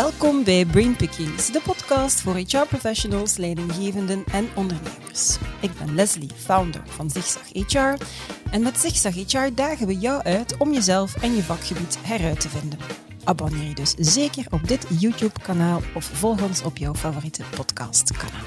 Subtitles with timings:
[0.00, 5.38] Welkom bij Brainpickings, de podcast voor HR-professionals, leidinggevenden en ondernemers.
[5.60, 8.04] Ik ben Leslie, founder van Zigzag HR.
[8.50, 12.48] En met Zigzag HR dagen we jou uit om jezelf en je vakgebied heruit te
[12.48, 12.78] vinden.
[13.24, 18.44] Abonneer je dus zeker op dit YouTube-kanaal of volg ons op jouw favoriete podcastkanaal.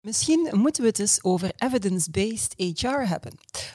[0.00, 3.32] Misschien moeten we het eens over evidence-based HR hebben.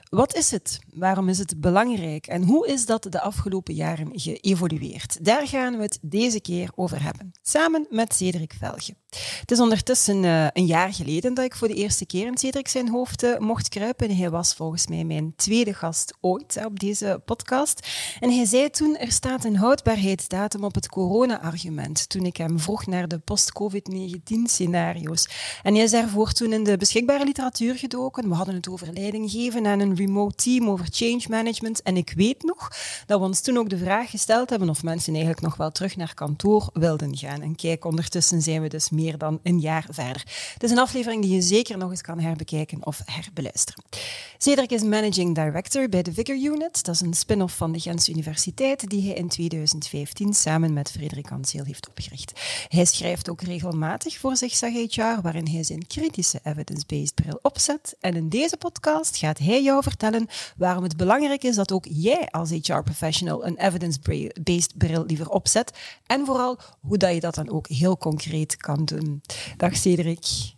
[0.09, 0.79] Wat is het?
[0.93, 2.27] Waarom is het belangrijk?
[2.27, 5.25] En hoe is dat de afgelopen jaren geëvolueerd?
[5.25, 8.95] Daar gaan we het deze keer over hebben, samen met Cedric Velge.
[9.39, 12.67] Het is ondertussen uh, een jaar geleden dat ik voor de eerste keer in Cedric
[12.67, 14.15] zijn hoofd uh, mocht kruipen.
[14.15, 17.87] Hij was volgens mij mijn tweede gast ooit op deze podcast.
[18.19, 22.85] En hij zei toen, er staat een houdbaarheidsdatum op het corona-argument, toen ik hem vroeg
[22.85, 25.27] naar de post-COVID-19-scenario's.
[25.63, 28.29] En hij is daarvoor toen in de beschikbare literatuur gedoken.
[28.29, 31.81] We hadden het over leiding geven aan een remote team, over change management.
[31.81, 32.71] En ik weet nog
[33.05, 35.95] dat we ons toen ook de vraag gesteld hebben of mensen eigenlijk nog wel terug
[35.95, 37.41] naar kantoor wilden gaan.
[37.41, 40.23] En kijk, ondertussen zijn we dus meer dan een jaar verder.
[40.53, 43.83] Het is een aflevering die je zeker nog eens kan herbekijken of herbeluisteren.
[44.37, 46.83] Cedric is Managing Director bij de Vigor Unit.
[46.83, 51.31] Dat is een spin-off van de Gens Universiteit die hij in 2015 samen met Frederik
[51.31, 52.31] Anseel heeft opgericht.
[52.67, 57.95] Hij schrijft ook regelmatig voor Zigzag HR, waarin hij zijn kritische evidence-based bril opzet.
[57.99, 62.27] En in deze podcast gaat hij jou vertellen waarom het belangrijk is dat ook jij
[62.29, 65.77] als HR-professional een evidence-based bril liever opzet.
[66.05, 69.21] En vooral hoe dat je dat dan ook heel concreet kan doen.
[69.57, 70.55] Dag Cedric.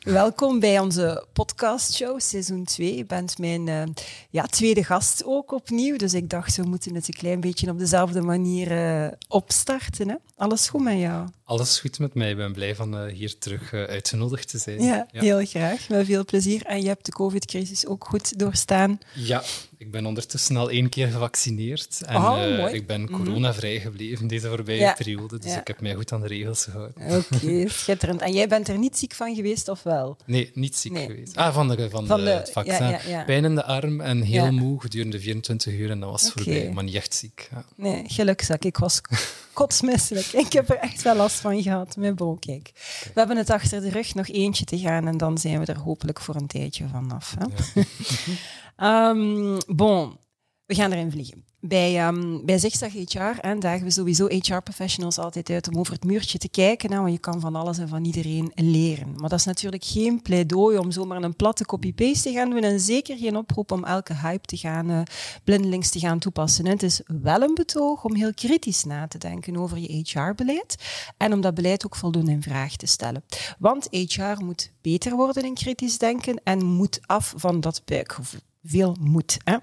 [0.00, 2.96] Welkom bij onze podcastshow, seizoen 2.
[2.96, 3.82] Je bent mijn uh,
[4.30, 7.78] ja, tweede gast ook opnieuw, dus ik dacht, we moeten het een klein beetje op
[7.78, 10.08] dezelfde manier uh, opstarten.
[10.08, 10.14] Hè?
[10.36, 11.28] Alles goed met jou?
[11.44, 12.30] Alles goed met mij.
[12.30, 14.82] Ik ben blij van uh, hier terug uitgenodigd te zijn.
[14.82, 15.88] Ja, ja, heel graag.
[15.88, 16.64] Met veel plezier.
[16.64, 18.98] En je hebt de COVID-crisis ook goed doorstaan.
[19.14, 19.42] Ja,
[19.78, 22.02] ik ben ondertussen al één keer gevaccineerd.
[22.06, 23.12] En oh, ik ben mhm.
[23.12, 24.92] coronavrij gebleven deze voorbije ja.
[24.92, 26.94] periode, dus ik heb mij goed aan de regels gehouden.
[26.96, 28.20] Oké, okay, schitterend.
[28.20, 30.16] En jij bent er niet ziek van geweest, of wel?
[30.26, 31.06] Nee, niet ziek nee.
[31.06, 31.36] geweest.
[31.36, 32.98] Ah, van, de, van, van de, het vaccin.
[33.26, 36.44] Pijn in de arm en heel moe gedurende 24 uur en dat was okay.
[36.44, 37.50] voorbij, maar niet echt ziek.
[37.74, 38.64] Nee, gelukzak.
[38.64, 39.00] Ik was
[39.52, 40.26] kotsmisselijk.
[40.26, 42.34] Ik heb er echt wel last van gehad Bo.
[42.34, 42.70] Kijk,
[43.14, 45.78] we hebben het achter de rug nog eentje te gaan en dan zijn we er
[45.78, 47.36] hopelijk voor een tijdje vanaf.
[47.38, 49.08] Hè?
[49.10, 50.16] um, bon,
[50.64, 51.44] we gaan erin vliegen.
[51.60, 56.04] Bij, um, bij Zigzag HR en dagen we sowieso HR-professionals altijd uit om over het
[56.04, 59.14] muurtje te kijken, want je kan van alles en van iedereen leren.
[59.16, 62.80] Maar dat is natuurlijk geen pleidooi om zomaar een platte copy-paste te gaan doen en
[62.80, 65.00] zeker geen oproep om elke hype te gaan, uh,
[65.44, 66.66] blindelings te gaan toepassen.
[66.66, 70.76] het is wel een betoog om heel kritisch na te denken over je HR-beleid
[71.16, 73.24] en om dat beleid ook voldoende in vraag te stellen.
[73.58, 78.96] Want HR moet beter worden in kritisch denken en moet af van dat buikgevoel veel
[79.00, 79.38] moet.
[79.44, 79.56] Hè?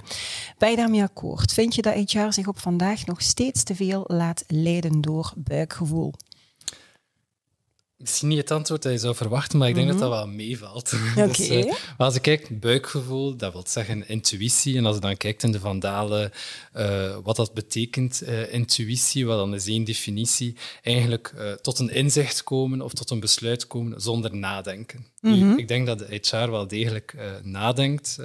[0.57, 1.53] Je daarmee akkoord?
[1.53, 6.13] Vind je dat HR zich op vandaag nog steeds te veel laat leiden door buikgevoel?
[7.97, 10.17] Misschien niet het antwoord dat je zou verwachten, maar ik denk dat dat mhm.
[10.17, 10.94] wel meevalt.
[11.16, 11.28] Okay.
[11.28, 14.78] dus, uh, als je kijkt, buikgevoel, dat wil zeggen intuïtie.
[14.78, 16.31] En als je dan kijkt in de vandalen
[16.78, 22.44] uh, wat dat betekent, uh, intuïtie, wat dan is één definitie, eigenlijk tot een inzicht
[22.44, 25.06] komen of tot een besluit komen zonder nadenken.
[25.22, 25.57] Mhm.
[25.57, 28.17] Ik denk dat de HR wel degelijk nadenkt.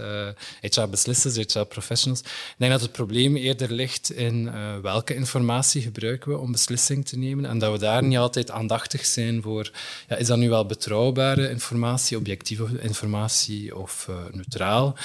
[0.61, 2.21] HR-beslissers, HR-professionals.
[2.21, 4.51] Ik denk dat het probleem eerder ligt in
[4.83, 7.45] welke informatie gebruiken we om beslissing te nemen.
[7.45, 9.60] En dat we daar niet altijd aandachtig zijn voor,
[10.09, 14.97] ja, is dat nu wel betrouwbare informatie, objectieve informatie of neutraal?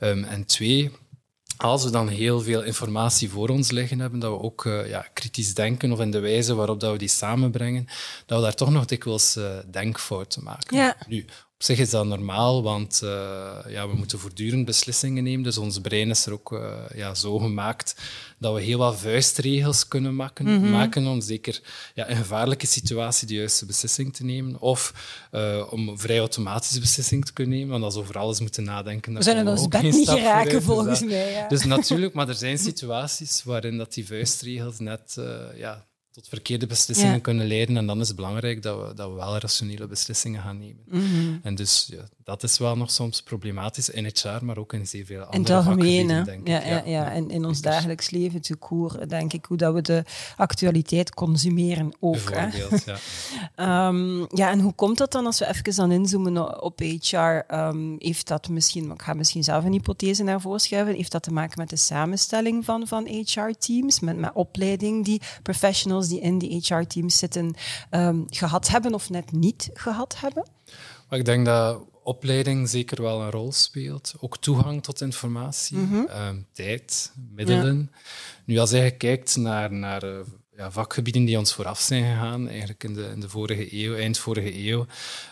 [0.00, 0.90] Um, en twee,
[1.56, 5.06] als we dan heel veel informatie voor ons liggen hebben, dat we ook uh, ja,
[5.12, 7.86] kritisch denken of in de wijze waarop dat we die samenbrengen,
[8.26, 10.76] dat we daar toch nog dikwijls uh, denkfouten maken.
[10.76, 10.96] Ja.
[11.06, 11.24] Nu,
[11.60, 13.10] op zich is dat normaal, want uh,
[13.68, 15.42] ja, we moeten voortdurend beslissingen nemen.
[15.42, 17.94] Dus ons brein is er ook uh, ja, zo gemaakt
[18.38, 20.70] dat we heel wat vuistregels kunnen maken, mm -hmm.
[20.70, 21.60] maken om zeker
[21.94, 24.60] ja, in een gevaarlijke situatie de juiste beslissing te nemen.
[24.60, 24.94] Of
[25.32, 29.14] uh, om vrij automatisch beslissing te kunnen nemen, want als we over alles moeten nadenken...
[29.14, 31.32] We zullen ons bed niet geraken, volgens dus mij.
[31.32, 31.48] Ja.
[31.48, 35.16] Dus natuurlijk, maar er zijn situaties waarin dat die vuistregels net
[35.56, 37.20] ja, tot verkeerde beslissingen ja.
[37.20, 37.76] kunnen leiden.
[37.76, 40.82] En dan is het belangrijk dat we, dat we wel rationele beslissingen gaan nemen.
[40.86, 41.40] Mm -hmm.
[41.42, 44.86] En dus ja, dat is wel nog soms problematisch in het jaar, maar ook in
[44.86, 48.40] zeer veel andere In het algemeen, denk ja, ja, ja, En in ons dagelijks leven,
[48.40, 50.04] te koer, denk ik, hoe dat we de
[50.36, 52.30] actualiteit consumeren ook.
[52.30, 52.92] Bijvoorbeeld, hè?
[53.56, 53.88] ja.
[53.88, 57.16] um, ja, en hoe komt dat dan als we even dan inzoomen op HR?
[57.16, 61.12] Um, ehm, heeft dat misschien, ik ga misschien zelf een hypothese naar voren schuiven, heeft
[61.12, 66.20] dat te maken met de samenstelling van, van HR-teams, met, met opleiding die professionals die
[66.20, 67.54] in die HR-teams zitten
[67.90, 70.44] um, gehad hebben of net niet gehad hebben?
[71.08, 74.14] Maar ik denk dat opleiding zeker wel een rol speelt.
[74.20, 76.04] Ook toegang tot informatie, Mhm.
[76.08, 77.90] ehm, tijd, middelen.
[78.44, 80.18] Nu, als je kijkt naar, naar eh,
[80.56, 84.18] ja, vakgebieden die ons vooraf zijn gegaan, eigenlijk in de, in de vorige eeuw, eind
[84.18, 84.86] vorige eeuw,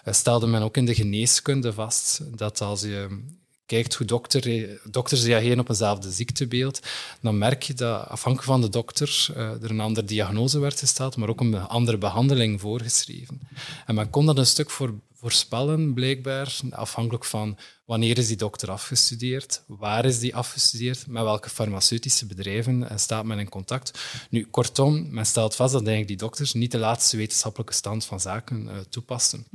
[0.05, 3.23] eh, stelde men ook in de geneeskunde vast dat als je
[3.69, 6.81] kijkt hoe dokter, dokters reageren op eenzelfde ziektebeeld,
[7.21, 11.17] dan merk je dat afhankelijk van de dokter eh, er een andere diagnose werd gesteld,
[11.17, 13.41] maar ook een andere behandeling voorgeschreven.
[13.87, 18.71] En men kon dat een stuk voor, voorspellen, blijkbaar, afhankelijk van wanneer is die dokter
[18.71, 23.99] afgestudeerd, waar is die afgestudeerd, met welke farmaceutische bedrijven staat men in contact.
[24.31, 28.21] Nu, kortom, men stelt vast dat eigenlijk die dokters niet de laatste wetenschappelijke stand van
[28.21, 29.47] zaken eh, toepasten.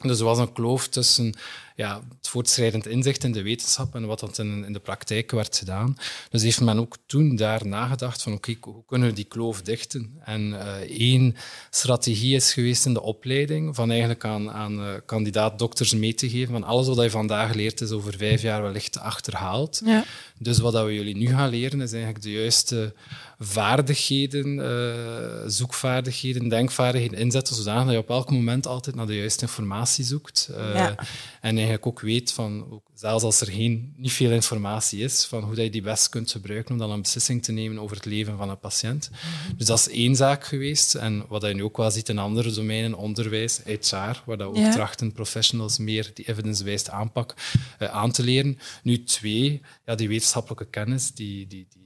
[0.00, 1.34] Dus er was een kloof tussen
[1.78, 5.56] ja, het voortschrijdend inzicht in de wetenschap en wat dat in, in de praktijk werd
[5.56, 5.96] gedaan.
[6.30, 10.20] Dus heeft men ook toen daar nagedacht van oké, hoe kunnen we die kloof dichten?
[10.24, 11.36] En eh, één
[11.70, 16.52] strategie is geweest in de opleiding van eigenlijk aan, aan eh, kandidaat-dokters mee te geven
[16.52, 19.80] van alles wat je vandaag leert is over vijf jaar wellicht achterhaald.
[19.84, 20.04] Ja.
[20.38, 22.94] Dus wat dat we jullie nu gaan leren is eigenlijk de juiste
[23.38, 29.42] vaardigheden, eh, zoekvaardigheden, denkvaardigheden inzetten, zodanig dat je op elk moment altijd naar de juiste
[29.42, 30.48] informatie zoekt.
[30.56, 30.94] Eh, Ja.
[31.40, 35.42] En eigenlijk ook weet van, ook zelfs als er geen, niet veel informatie is, van
[35.44, 38.04] hoe dat je die best kunt gebruiken om dan een beslissing te nemen over het
[38.04, 39.10] leven van een patiënt.
[39.56, 40.94] Dus dat is één zaak geweest.
[40.94, 43.96] En wat je nu ook wel ziet in andere domeinen, onderwijs, HR,
[44.26, 44.70] waar dat ook Ja.
[44.72, 47.34] trachten professionals meer die evidence-based aanpak
[47.78, 48.58] eh, aan te leren.
[48.82, 51.77] Nu twee, ja, die wetenschappelijke kennis, die, die, die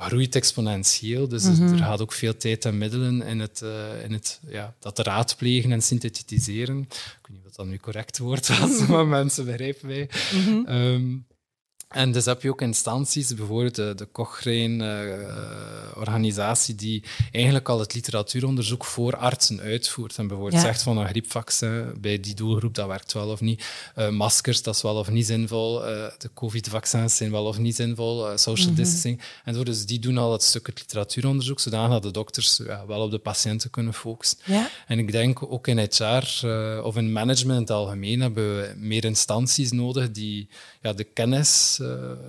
[0.00, 1.28] groeit exponentieel.
[1.28, 4.98] Dus er gaat ook veel tijd en middelen in het, eh, in het ja, dat
[4.98, 6.78] raadplegen en synthetiseren.
[6.80, 10.08] Ik weet niet wat dat nu correct woord was, maar mensen begrijpen mij.
[10.66, 11.16] Ehm,
[11.90, 17.02] en dus heb je ook instanties, bijvoorbeeld de, de Cochrane-organisatie, die
[17.32, 20.16] eigenlijk al het literatuuronderzoek voor artsen uitvoert.
[20.16, 20.66] En bijvoorbeeld Ja.
[20.68, 23.64] zegt van een griepvaccin bij die doelgroep, dat werkt wel of niet.
[23.94, 25.86] Eh, maskers, dat is wel of niet zinvol.
[25.86, 28.28] Eh, de covid-vaccins zijn wel of niet zinvol.
[28.30, 29.20] Eh, social distancing.
[29.44, 32.86] En zo, dus die doen al het stuk het literatuuronderzoek, zodanig dat de dokters ja,
[32.86, 34.38] wel op de patiënten kunnen focussen.
[34.44, 34.70] Ja.
[34.86, 38.72] En ik denk ook in HR eh, of in management in het algemeen hebben we
[38.76, 40.48] meer instanties nodig die
[40.82, 41.86] ja, de kennis eh,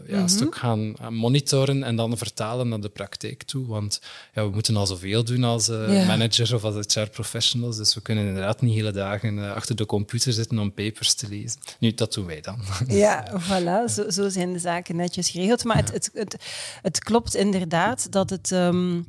[0.08, 3.68] ja, een stuk gaan gaan monitoren en dan vertalen naar de praktijk toe.
[3.68, 4.02] Want
[4.34, 6.06] ja, we moeten al zoveel doen als eh, Ja.
[6.06, 7.78] manager of als HR-professionals.
[7.78, 11.28] Dus we kunnen inderdaad niet hele dagen eh, achter de computer zitten om papers te
[11.30, 11.60] lezen.
[11.80, 12.60] Nu, dat doen wij dan.
[12.88, 15.64] Ja, voilà, zo, zo zijn de zaken netjes geregeld.
[15.64, 16.36] Maar het, het, het,
[16.82, 19.02] het klopt inderdaad dat het, ehm,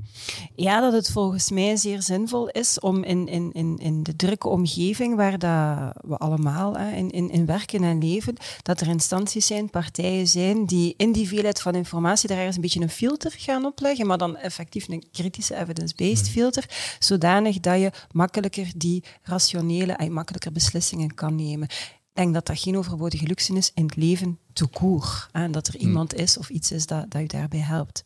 [0.54, 4.48] ja, dat het volgens mij zeer zinvol is om in, in, in, in de drukke
[4.48, 9.46] omgeving waar dat we allemaal hè, in, in, in werken en leven, dat er instanties
[9.46, 13.34] zijn, partijen zijn die in die veelheid van informatie daar ergens een beetje een filter
[13.36, 19.92] gaan opleggen, maar dan effectief een kritische evidence-based filter, zodanig dat je makkelijker die rationele
[19.92, 21.68] en makkelijker beslissingen kan nemen.
[21.68, 25.28] Ik denk dat dat geen overbodige luxe is in het leven te court.
[25.32, 28.04] En dat er iemand is of iets is dat, dat u daarbij helpt.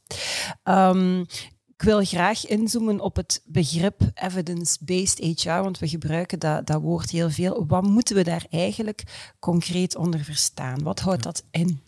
[0.62, 1.20] Ehm,
[1.78, 7.10] ik wil graag inzoomen op het begrip evidence-based HR, want we gebruiken dat, dat woord
[7.10, 7.66] heel veel.
[7.66, 9.02] Wat moeten we daar eigenlijk
[9.38, 10.82] concreet onder verstaan?
[10.82, 11.85] Wat houdt dat in?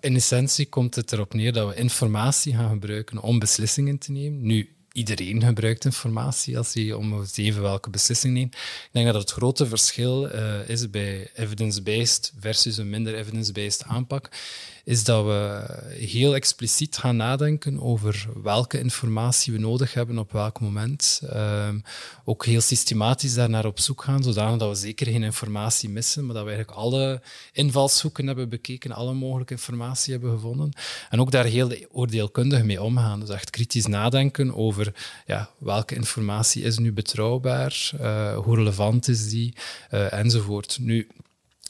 [0.00, 4.46] In essentie komt het erop neer dat we informatie gaan gebruiken om beslissingen te nemen.
[4.46, 8.54] Nu, iedereen gebruikt informatie als hij om even welke beslissing neemt.
[8.54, 14.28] Ik denk dat het grote verschil eh, is bij evidence-based versus een minder evidence-based aanpak,
[14.84, 20.60] is dat we heel expliciet gaan nadenken over welke informatie we nodig hebben op welk
[20.60, 21.22] moment.
[21.28, 21.78] Ehm,
[22.24, 26.34] ook heel systematisch daarnaar op zoek gaan, zodanig dat we zeker geen informatie missen, maar
[26.34, 27.22] dat we eigenlijk alle
[27.52, 30.72] invalshoeken hebben bekeken, alle mogelijke informatie hebben gevonden.
[31.10, 33.20] En ook daar heel oordeelkundig mee omgaan.
[33.20, 34.94] Dus echt kritisch nadenken over
[35.26, 39.54] ja, welke informatie is nu betrouwbaar, uh, hoe relevant is die,
[39.90, 40.78] uh, enzovoort.
[40.80, 41.08] Nu,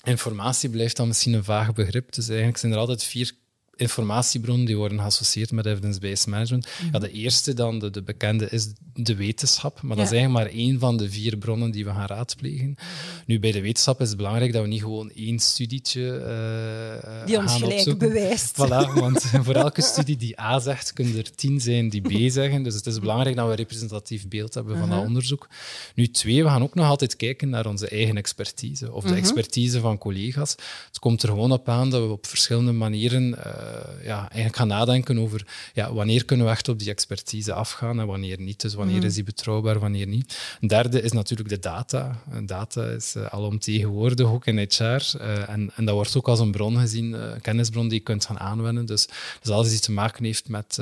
[0.02, 2.12] informatie blijft dan misschien een vaag begrip.
[2.14, 3.32] Dus eigenlijk zijn er altijd vier
[3.76, 6.66] informatiebronnen die worden geassocieerd met evidence-based management.
[6.66, 6.92] Mm -hmm.
[6.92, 9.82] ja, de eerste dan, de, de, bekende, is de wetenschap.
[9.82, 10.02] Maar ja.
[10.02, 12.66] dat is eigenlijk maar één van de vier bronnen die we gaan raadplegen.
[12.66, 13.22] Mm -hmm.
[13.26, 17.38] Nu, bij de wetenschap is het belangrijk dat we niet gewoon één studietje uh, Die
[17.38, 18.08] ons gelijk opzoeken.
[18.08, 18.56] bewijst.
[18.56, 22.62] Voilà, want voor elke studie die A zegt, kunnen er tien zijn die B zeggen.
[22.62, 25.48] Dus het is belangrijk dat we een representatief beeld hebben van dat onderzoek.
[25.94, 28.92] Nu, twee, we gaan ook nog altijd kijken naar onze eigen expertise.
[28.92, 30.50] Of de expertise van collega's.
[30.86, 33.44] Het komt er gewoon op aan dat we op verschillende manieren uh,
[34.02, 38.06] ja, eigenlijk gaan nadenken over ja, wanneer kunnen we echt op die expertise afgaan en
[38.06, 38.60] wanneer niet.
[38.60, 39.04] Dus wanneer mm.
[39.04, 40.56] is die betrouwbaar, wanneer niet.
[40.60, 42.22] Een derde is natuurlijk de data.
[42.44, 44.82] Data is uh, alomtegenwoordig ook in HR.
[44.82, 48.26] Uh, en, en dat wordt ook als een bron gezien, een kennisbron die je kunt
[48.26, 48.86] gaan aanwenden.
[48.86, 49.08] Dus,
[49.40, 50.78] dus alles die te maken heeft met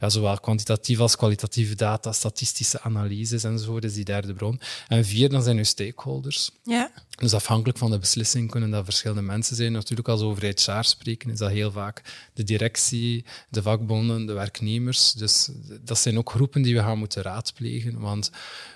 [0.00, 4.60] ja, zowel kwantitatieve als kwalitatieve data, statistische analyses enzovoort, is die derde bron.
[4.88, 6.50] En vier, dan zijn uw stakeholders.
[6.62, 6.90] Ja.
[7.16, 9.72] Dus afhankelijk van de beslissing kunnen dat verschillende mensen zijn.
[9.72, 14.32] Natuurlijk, als we over HR spreken, is dat heel vaak de directie, de vakbonden, de
[14.32, 15.12] werknemers.
[15.12, 15.50] Dus
[15.84, 18.00] dat zijn ook groepen die we gaan moeten raadplegen.
[18.00, 18.30] Want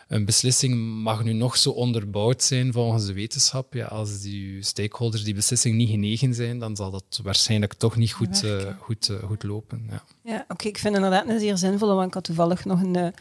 [0.09, 3.75] een beslissing mag nu nog zo onderbouwd zijn volgens de wetenschap.
[3.75, 8.13] Ja, als die stakeholders die beslissing niet genegen zijn, dan zal dat waarschijnlijk toch niet
[8.13, 9.87] goed, uh, goed, uh, goed lopen.
[9.91, 10.69] Ja, ja oké.
[10.69, 13.15] Ik vind het inderdaad een zeer zinvolle, want ik had toevallig nog een...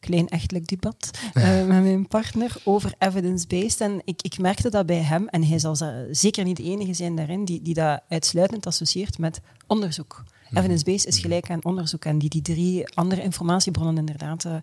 [0.00, 3.80] Klein echtelijk debat uh, met mijn partner over evidence-based.
[3.80, 5.76] En ik, ik merkte dat bij hem, en hij zal
[6.10, 10.24] zeker niet de enige zijn daarin, die, die dat uitsluitend associeert met onderzoek.
[10.48, 10.58] Mhm.
[10.58, 14.56] Evidence-based is gelijk aan onderzoek en die die drie andere informatiebronnen inderdaad uh,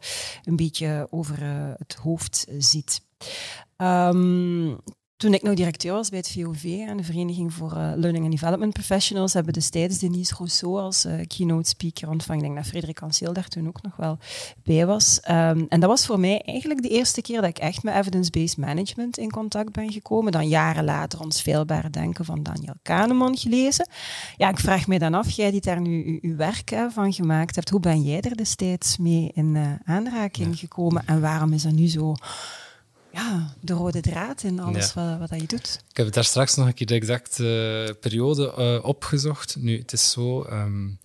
[0.44, 3.02] een beetje over uh, het hoofd ziet.
[3.78, 4.78] Um,
[5.26, 6.62] toen ik nog directeur was bij het VOV,
[6.98, 11.70] de Vereniging voor uh, Learning and Development Professionals, hebben destijds Denise Rousseau als uh, keynote
[11.70, 12.42] speaker ontvangen.
[12.42, 14.18] Ik denk dat Frederik Anseel daar toen ook nog wel
[14.64, 15.20] bij was.
[15.30, 18.58] Um, en dat was voor mij eigenlijk de eerste keer dat ik echt met evidence-based
[18.58, 20.32] management in contact ben gekomen.
[20.32, 23.90] Dan jaren later ons veelbare denken van Daniel Kahneman gelezen.
[24.38, 27.56] Ja, ik vraag me dan af, jij die daar nu uw werk hè, van gemaakt
[27.56, 31.72] hebt, hoe ben jij er destijds mee in uh, aanraking gekomen en waarom is dat
[31.72, 32.16] nu zo
[33.16, 35.80] ja, de rode draad in alles wat, wat je doet.
[35.90, 37.44] Ik heb daar straks nog een keer de exacte
[37.88, 39.56] uh, periode uh, opgezocht.
[39.60, 40.46] Nu, het is zo...
[40.52, 41.00] Um,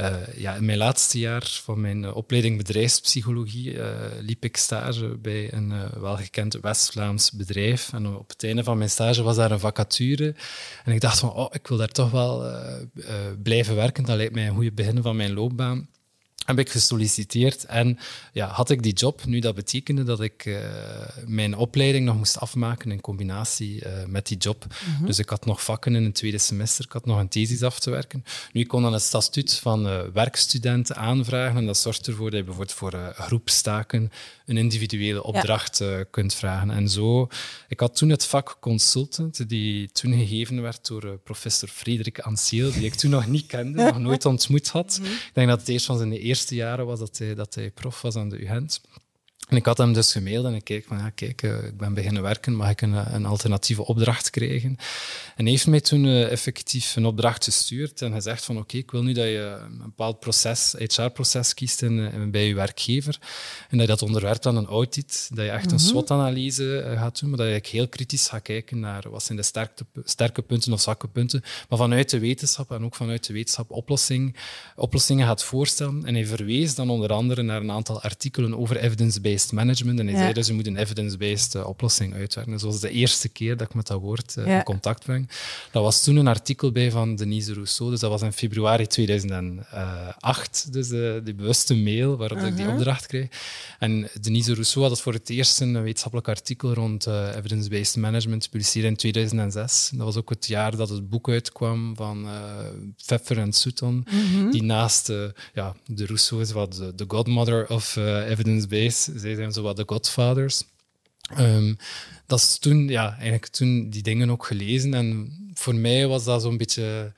[0.00, 3.78] uh, ja, in mijn laatste jaar van mijn opleiding bedrijfspsychologie
[4.20, 7.92] liep ik stage bij een welgekend West-Vlaams bedrijf.
[7.92, 10.34] En op het einde van mijn stage was daar een vacature.
[10.84, 12.44] En ik dacht van, oh, ik wil daar toch wel
[13.42, 14.04] blijven werken.
[14.04, 15.88] Dat lijkt mij een goede begin van mijn loopbaan
[16.44, 17.98] heb ik gesolliciteerd en
[18.32, 19.24] ja, had ik die job.
[19.24, 20.58] Nu, dat betekende dat ik uh,
[21.26, 24.66] mijn opleiding nog moest afmaken in combinatie uh, met die job.
[24.98, 27.62] Mm Dus ik had nog vakken in het tweede semester, ik had nog een thesis
[27.62, 28.24] af te werken.
[28.52, 32.38] Nu, ik kon dan het statuut van uh, werkstudenten aanvragen en dat zorgt ervoor dat
[32.38, 34.10] je bijvoorbeeld voor groepstaken
[34.46, 36.04] een individuele opdracht ja.
[36.10, 36.70] kunt vragen.
[36.70, 37.28] En zo,
[37.68, 42.84] ik had toen het vak consultant, die toen gegeven werd door professor Frederik Ansiel, die
[42.84, 44.98] ik toen nog niet kende, nog nooit ontmoet had.
[45.02, 45.10] Mhm.
[45.10, 48.02] Ik denk dat het eerst van zijn eerste jaren was dat hij, dat hij prof
[48.02, 48.80] was aan de UGent.
[49.46, 51.94] En ik had hem dus gemaild en ik keek van, ja, kijk, uh, ik ben
[51.94, 54.76] beginnen werken, mag ik een, eh, een alternatieve opdracht krijgen?
[55.36, 58.76] En hij heeft mij toen uh, effectief een opdracht gestuurd en hij zegt van, oké,
[58.76, 63.18] ik wil nu dat je een bepaald proces, HR-proces kiest in, bij je werkgever
[63.68, 65.86] en dat je dat onderwerpt aan een audit, dat je echt een mhm.
[65.86, 69.84] SWOT-analyse gaat doen, maar dat je heel kritisch gaat kijken naar wat zijn de sterke,
[70.04, 74.36] sterke punten of zwakke punten, maar vanuit de wetenschap en ook vanuit de wetenschap oplossing,
[74.76, 76.04] oplossingen gaat voorstellen.
[76.04, 79.98] En hij verwees dan onder andere naar een aantal artikelen over evidence-based management.
[79.98, 82.52] En hij zei dus, je moet een evidence-based uh, oplossing uitwerken.
[82.52, 85.28] Dus dat was de eerste keer dat ik met dat woord uh, in contact breng.
[85.70, 87.90] Dat was toen een artikel bij van Denise Rousseau.
[87.90, 90.72] Dus dat was in februari 2008.
[90.72, 92.74] Dus de, die bewuste mail waarop ik die uh-huh.
[92.74, 93.28] opdracht kreeg.
[93.78, 98.86] En Denise Rousseau had het voor het eerst een wetenschappelijk artikel rond evidence-based management gepubliceerd
[98.86, 99.90] in 2006.
[99.94, 102.26] Dat was ook het jaar dat het boek uitkwam van
[102.96, 104.06] Pfeffer en Sutton.
[104.10, 104.50] Mm-hmm.
[104.50, 105.12] Die naast
[105.54, 110.62] ja, de Rousseau is wat de, godmother of evidence-based zij zijn zo wat de godfathers.
[111.38, 111.76] Um,
[112.26, 114.94] dat is toen, ja, eigenlijk toen die dingen ook gelezen.
[114.94, 117.12] En voor mij was dat zo'n beetje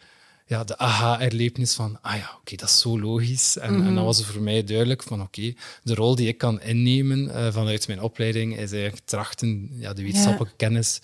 [0.46, 3.56] ja, de aha-erlevenis van, ah ja, oké, dat is zo logisch.
[3.56, 4.04] En, en dan mhm.
[4.04, 7.86] was het voor mij duidelijk van, oké, de rol die ik kan innemen uh, vanuit
[7.86, 11.00] mijn opleiding is eigenlijk trachten ja, de wetenschappelijke kennis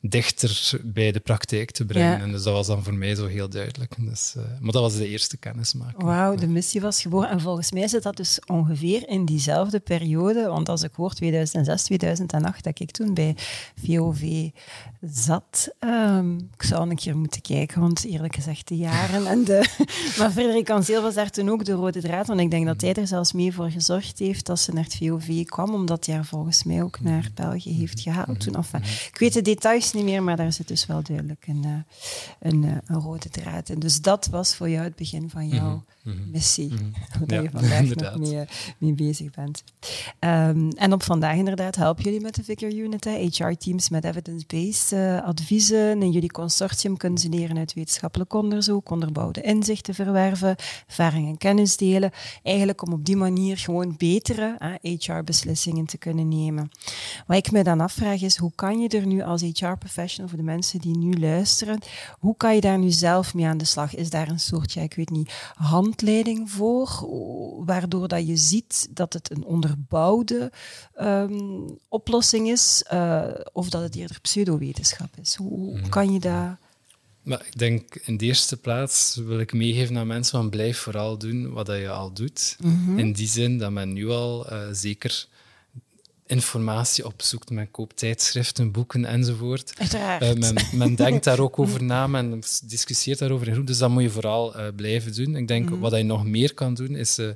[0.00, 2.20] dichter bij de praktijk te brengen.
[2.20, 3.94] En dus dat was dan voor mij zo heel duidelijk.
[3.98, 6.02] Dus, uh, maar dat was de eerste kennismaking.
[6.02, 7.30] Wauw, de missie was geboren.
[7.30, 10.46] En volgens mij zit dat dus ongeveer in diezelfde periode.
[10.48, 13.36] Want als ik hoor 2006, 2008, dat ik toen bij
[13.84, 14.50] VOV
[15.00, 15.68] zat.
[15.80, 19.26] Um, ik zou een keer moeten kijken, want eerlijk gezegd de jaren.
[19.26, 19.68] En de,
[20.18, 22.26] maar Frederik Anseel was daar toen ook de rode draad.
[22.26, 24.96] Want ik denk dat hij er zelfs mee voor gezorgd heeft dat ze naar het
[24.96, 25.74] VOV kwam.
[25.74, 28.40] Omdat hij haar volgens mij ook naar België heeft gehaald.
[28.40, 31.62] Toen, enfin, ik weet de details niet meer, maar daar zit dus wel duidelijk een,
[31.66, 31.72] uh,
[32.38, 33.78] een, uh, een, rode draad in.
[33.78, 35.84] Dus dat was voor jou het begin van jouw -hmm.
[36.32, 36.92] Missie, mm -hmm.
[37.26, 38.40] waar ja, je vandaag nog mee, uh,
[38.78, 39.62] mee, bezig bent.
[40.20, 46.02] Um, en op vandaag inderdaad helpen jullie met de Figure Unit, HR-teams met evidence-based adviezen.
[46.02, 51.76] In jullie consortium kunnen ze leren uit wetenschappelijk onderzoek, onderbouwde inzichten verwerven, ervaring en kennis
[51.76, 52.10] delen.
[52.42, 56.70] Eigenlijk om op die manier gewoon betere HR-beslissingen te kunnen nemen.
[57.26, 60.38] Wat ik me dan afvraag is, hoe kan je er nu als HR professional, voor
[60.38, 61.78] de mensen die nu luisteren,
[62.18, 63.94] hoe kan je daar nu zelf mee aan de slag?
[63.94, 65.32] Is daar een soort, ja, ik weet niet,
[65.98, 67.06] handleiding voor,
[67.64, 70.52] waardoor dat je ziet dat het een onderbouwde
[71.00, 75.34] um, oplossing is, uh, of dat het eerder pseudowetenschap is?
[75.34, 75.88] Hoe, mhm.
[75.88, 76.58] kan je daar...
[77.22, 81.18] Maar ik denk in de eerste plaats wil ik meegeven aan mensen van blijf vooral
[81.18, 82.56] doen wat je al doet.
[82.60, 82.98] Mm -hmm.
[82.98, 85.26] In die zin dat men nu al uh, zeker
[86.28, 87.50] informatie opzoekt.
[87.50, 89.72] Men koopt tijdschriften, boeken enzovoort.
[89.78, 90.22] Uiteraard.
[90.22, 93.66] Uh, men, men, denkt daar ook over na, men discussieert daarover in groep.
[93.66, 95.36] Dus dat moet je vooral uh, blijven doen.
[95.36, 95.80] Ik denk mm.
[95.80, 97.28] wat je nog meer kan doen, is uh,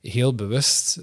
[0.00, 0.98] heel bewust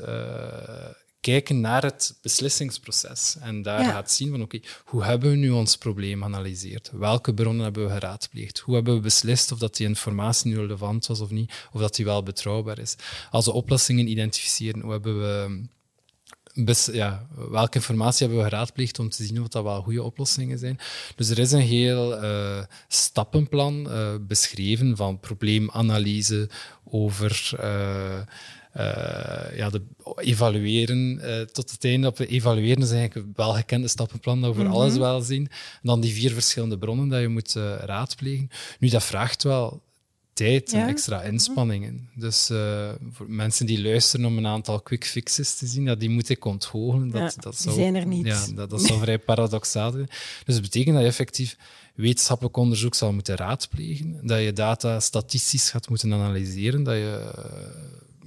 [1.31, 3.37] kijken naar het beslissingsproces.
[3.39, 3.91] En daar ja.
[3.91, 6.91] gaat zien van, oké, okay, hoe hebben we nu ons probleem geanalyseerd?
[6.93, 8.59] Welke bronnen hebben we geraadpleegd?
[8.59, 11.53] Hoe hebben we beslist of dat die informatie nu relevant was of niet?
[11.71, 12.95] Of dat die wel betrouwbaar is?
[13.31, 15.65] Als we oplossingen identificeren, hoe hebben we...
[16.91, 20.79] Ja, welke informatie hebben we geraadpleegd om te zien of dat wel goede oplossingen zijn.
[21.15, 26.49] Dus er is een heel uh, stappenplan uh, beschreven van probleemanalyse
[26.83, 28.19] over uh,
[29.55, 29.81] ja, de,
[30.15, 31.21] evalueren
[31.51, 32.07] tot het einde.
[32.07, 34.75] Op evalueren is eigenlijk een welgekende stappenplan dat we mm -hmm.
[34.75, 35.47] alles wel zien.
[35.47, 38.49] En dan die vier verschillende bronnen dat je moet raadplegen.
[38.79, 39.81] Nu, dat vraagt wel
[40.37, 42.09] tijd en extra inspanningen.
[42.13, 46.09] Dus uh, voor mensen die luisteren om een aantal quick fixes te zien, dat die
[46.09, 47.09] moet ik onthogen.
[47.09, 48.25] Dat, ja, dat zou, zijn er niet.
[48.25, 50.09] Ja, dat, dat zou vrij paradoxaal zijn.
[50.45, 51.57] Dus dat betekent dat je effectief
[51.95, 57.31] wetenschappelijk onderzoek zal moeten raadplegen, dat je data statistisch gaat moeten analyseren, dat je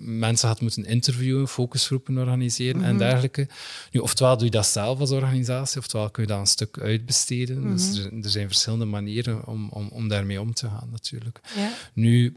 [0.01, 2.99] mensen had moeten interviewen, focusgroepen organiseren en mhm.
[2.99, 3.49] dergelijke.
[3.91, 7.71] Nu, oftewel doe je dat zelf als organisatie, oftewel kun je dat een stuk uitbesteden.
[7.73, 8.17] Dus mhm.
[8.17, 11.41] er, er, zijn verschillende manieren om, om, om daarmee om te gaan, natuurlijk.
[11.57, 11.73] Ja.
[11.93, 12.37] Nu,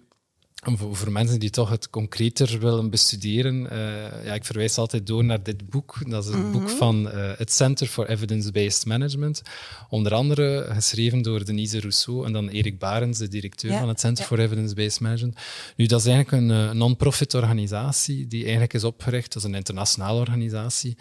[0.65, 5.23] voor, voor, mensen die toch het concreter willen bestuderen, uh, ja, ik verwijs altijd door
[5.23, 6.09] naar dit boek.
[6.09, 6.75] Dat is het boek mhm.
[6.75, 9.41] van uh, het Center for Evidence-Based Management.
[9.89, 13.99] Onder andere geschreven door Denise Rousseau en dan Erik Barens, de directeur ja, van het
[13.99, 14.29] Center ja.
[14.29, 15.37] for Evidence-Based Management.
[15.75, 19.55] Nu, dat is eigenlijk een uh, non-profit organisatie die eigenlijk is opgericht, dat is een
[19.55, 20.97] internationale organisatie,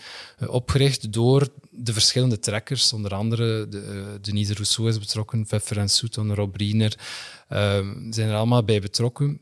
[0.46, 6.34] opgericht door de verschillende trekkers, onder andere de, Denise Rousseau is betrokken, Pfeffer en Soeton,
[6.34, 6.98] Rob Riener,
[8.10, 9.40] zijn er allemaal bij betrokken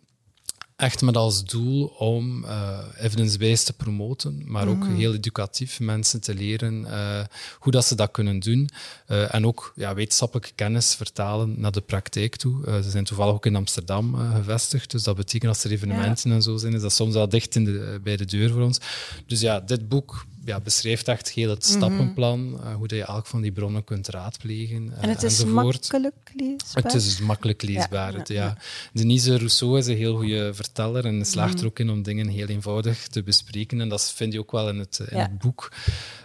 [0.80, 4.94] echt met als doel om uh, evidence-based te promoten, maar ook Mhm.
[4.94, 7.20] heel educatief mensen te leren uh,
[7.58, 8.68] hoe dat ze dat kunnen doen.
[9.08, 12.80] Uh, en ook ja, wetenschappelijke kennis vertalen naar de praktijk toe.
[12.82, 16.56] Ze zijn toevallig ook in Amsterdam gevestigd, dus dat betekent als er evenementen en zo
[16.56, 18.78] zijn, is dat soms wel dicht in de, bij de deur voor ons.
[19.26, 21.76] Dus ja, dit boek ja, beschrijft echt heel het Mhm.
[21.76, 25.40] stappenplan, uh, hoe dat je elk van die bronnen kunt raadplegen uh, En het is
[25.40, 25.92] enzovoort.
[25.92, 26.82] makkelijk leesbaar.
[26.82, 28.12] Het is makkelijk leesbaar.
[28.12, 28.56] Ja, het, ja.
[28.92, 31.60] Denise Rousseau is een heel goede verteller en slaagt Mhm.
[31.60, 33.80] er ook in om dingen heel eenvoudig te bespreken.
[33.80, 35.72] En dat vind je ook wel in het, in het boek.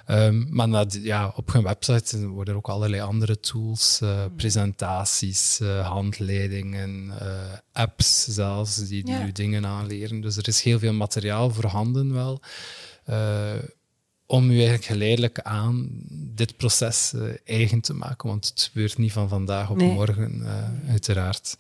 [0.08, 4.36] Um, maar ja, op hun website worden er ook allerlei andere tools, uh, Mhm.
[4.36, 9.26] presentaties, uh, handleidingen, uh, apps zelfs, die, die Ja.
[9.26, 10.22] je dingen aanleren.
[10.22, 12.42] Dus er is heel veel materiaal voorhanden wel.
[14.26, 15.90] Om u eigenlijk geleidelijk aan
[16.36, 18.30] dit proces uh, eigen te maken.
[18.30, 19.94] Want het gebeurt niet van vandaag op Nee.
[19.94, 21.58] morgen, uh, uiteraard.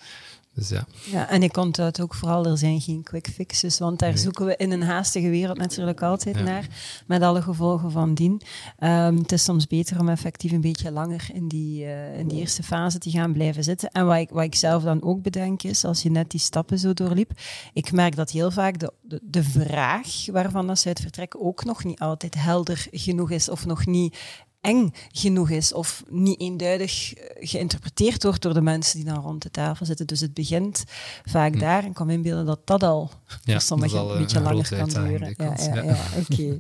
[0.56, 0.86] Dus ja.
[1.12, 4.18] Ja, en ik onthoud ook vooral, er zijn geen quick fixes, want daar Nee.
[4.18, 6.44] zoeken we in een haastige wereld natuurlijk altijd Ja.
[6.44, 6.68] naar,
[7.08, 8.41] met alle gevolgen van dien.
[8.80, 12.39] Ehm, het is soms beter om effectief een beetje langer in die, eh, in die
[12.39, 13.89] eerste fase te gaan blijven zitten.
[13.91, 16.80] En wat ik, wat ik zelf dan ook bedenk is, als je net die stappen
[16.80, 17.32] zo doorliep,
[17.74, 21.63] ik merk dat heel vaak de, de, de vraag waarvan dat ze uit vertrekken ook
[21.63, 24.18] nog niet altijd helder genoeg is of nog niet
[24.65, 29.41] eng genoeg is of niet eenduidig eh, geïnterpreteerd wordt door de mensen die dan rond
[29.41, 30.08] de tafel zitten.
[30.08, 30.84] Dus het begint
[31.25, 31.60] vaak Hm.
[31.60, 33.12] daar en ik kan me inbeelden dat dat al
[33.43, 35.19] Ja, voor sommigen al een een beetje langer kan duren.
[35.19, 35.84] Ja, dikwijls, ja, ja.
[35.84, 35.97] ja,
[36.30, 36.58] oké.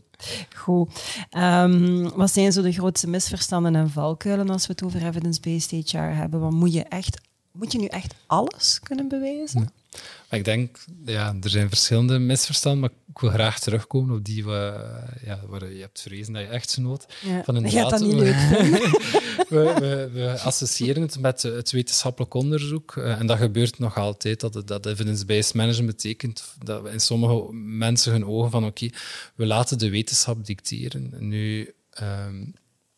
[0.55, 0.89] Goed.
[1.29, 5.97] Ehm, wat zijn zo de grootste misverstanden en valkuilen als we het over evidence-based HR
[5.97, 6.39] hebben?
[6.39, 7.21] Want moet je echt...
[7.55, 9.59] Moet je nu echt alles kunnen bewijzen?
[9.61, 9.99] Ja.
[10.29, 14.43] Maar ik denk, ja, er zijn verschillende misverstanden, maar ik wil graag terugkomen op die
[14.45, 17.43] waar, ja, waar je hebt vrezen dat je echtgenoot Ja.
[17.43, 18.35] van gaat dat niet we- leuk
[19.49, 22.95] we, we, we associëren het met het wetenschappelijk onderzoek.
[22.97, 24.39] eh, en dat gebeurt nog altijd.
[24.39, 28.89] Dat, dat evidence-based management betekent dat we in sommige mensen hun ogen van oké,
[29.35, 31.13] we laten de wetenschap dicteren.
[31.19, 32.43] Nu, ehm,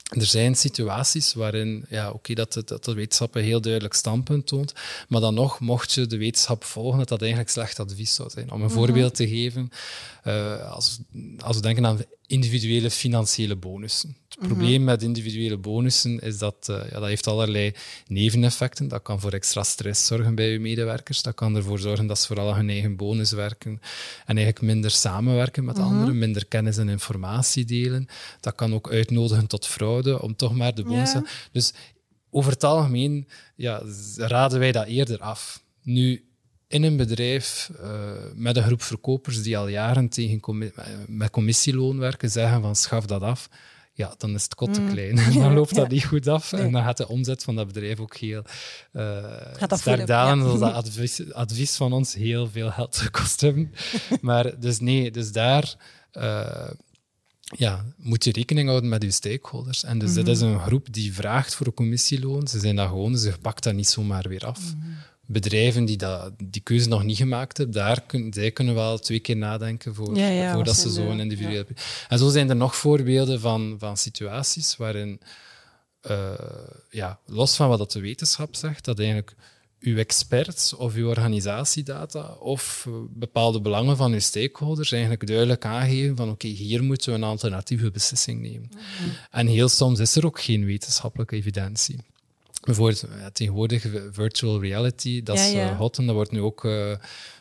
[0.07, 4.73] er zijn situaties waarin ja, oké, dat, de wetenschap een heel duidelijk standpunt toont,
[5.07, 8.51] maar dan nog, mocht je de wetenschap volgen, dat dat eigenlijk slecht advies zou zijn.
[8.51, 9.71] Om een voorbeeld te geven,
[10.23, 10.99] eh, als,
[11.39, 14.17] als we denken aan individuele financiële bonussen.
[14.29, 17.73] Het probleem met individuele bonussen is dat eh, ja, dat heeft allerlei
[18.07, 18.87] neveneffecten.
[18.87, 21.21] Dat kan voor extra stress zorgen bij je medewerkers.
[21.21, 23.81] Dat kan ervoor zorgen dat ze vooral aan hun eigen bonus werken
[24.25, 28.07] en eigenlijk minder samenwerken met anderen, minder kennis en informatie delen.
[28.39, 31.11] Dat kan ook uitnodigen tot fraude om toch maar de bonus.
[31.11, 31.25] Ja.
[31.51, 31.73] Dus
[32.29, 33.81] over het algemeen ja,
[34.15, 35.63] raden wij dat eerder af.
[35.83, 36.26] Nu,
[36.67, 40.71] in een bedrijf uh, met een groep verkopers die al jaren tegen commi
[41.07, 43.49] met commissieloon werken, zeggen van schaf dat af,
[43.97, 45.13] ja, dan is het kot te klein.
[45.13, 45.33] Mm.
[45.43, 45.93] dan loopt dat ja.
[45.93, 46.61] niet goed af nee.
[46.61, 48.43] en dan gaat de omzet van dat bedrijf ook heel
[48.93, 49.23] uh,
[49.69, 50.51] sterk dalen.
[50.51, 50.57] Ja.
[50.57, 53.73] dat advies, advies, van ons heel veel geld gekost hebben.
[54.21, 55.75] maar dus nee, dus daar...
[56.13, 56.69] Uh,
[57.55, 59.83] ja, moet je rekening houden met je stakeholders.
[59.83, 62.47] En dus dit is een groep die vraagt voor een commissieloon.
[62.47, 64.59] Ze zijn dat gewoon, ze pakt dat niet zomaar weer af.
[65.29, 69.19] Bedrijven die dat, die keuze nog niet gemaakt hebben, daar kun, zij kunnen wel twee
[69.19, 71.63] keer nadenken voor, Ja, ja, voordat ze zo'n individueel...
[72.07, 75.21] En zo zijn er nog voorbeelden van, van situaties waarin,
[76.01, 76.33] eh,
[76.89, 79.35] ja, los van wat de wetenschap zegt, dat eigenlijk
[79.79, 86.15] uw experts of uw organisatiedata of eh, bepaalde belangen van uw stakeholders eigenlijk duidelijk aangeven
[86.15, 88.69] van oké, hier moeten we een alternatieve beslissing nemen.
[89.31, 91.99] En heel soms is er ook geen wetenschappelijke evidentie.
[92.67, 95.69] Bijvoorbeeld tegenwoordig virtual reality, dat is Ja, ja.
[95.69, 96.91] eh, hot en dat wordt nu ook eh,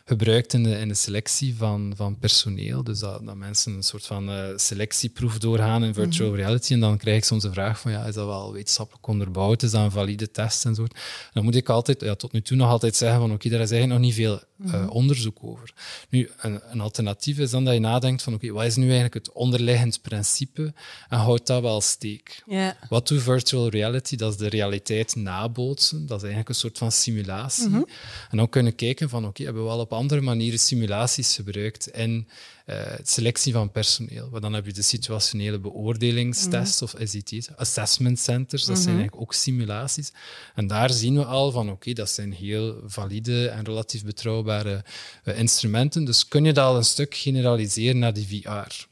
[0.07, 2.83] gebruikt in de, in de selectie van, van personeel.
[2.83, 6.37] Dus dat, dat mensen een soort van eh, selectieproef doorgaan in virtual Mhm.
[6.37, 6.73] reality.
[6.73, 9.63] En dan krijg ik soms de vraag van, ja, is dat wel wetenschappelijk onderbouwd?
[9.63, 10.85] Is dat een valide test en zo?
[11.33, 13.71] Dan moet ik altijd, ja, tot nu toe nog altijd zeggen van, oké, daar is
[13.71, 14.43] eigenlijk nog niet veel eh,
[14.73, 14.87] Mhm.
[14.87, 15.73] onderzoek over.
[16.09, 19.13] Nu, een, een alternatief is dan dat je nadenkt van, oké, wat is nu eigenlijk
[19.13, 20.73] het onderliggend principe?
[21.09, 22.43] En houdt dat wel steek?
[22.89, 24.15] Wat doet virtual reality?
[24.15, 25.99] Dat is de realiteit nabootsen.
[25.99, 27.69] Dat is eigenlijk een soort van simulatie.
[27.69, 27.81] Mhm.
[28.29, 32.27] En dan kunnen kijken van, oké, hebben we al op andere manieren simulaties gebruikt in
[32.65, 34.29] eh, selectie van personeel.
[34.31, 38.65] Maar dan heb je de situationele beoordelingstest of SIT's, assessment centers.
[38.65, 40.11] Dat zijn eigenlijk ook simulaties.
[40.55, 44.83] En daar zien we al van, oké, dat zijn heel valide en relatief betrouwbare
[45.23, 46.05] eh, instrumenten.
[46.05, 48.85] Dus kun je dat al een stuk generaliseren naar die VR.